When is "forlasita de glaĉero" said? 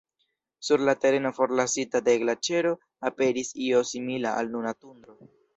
1.39-2.73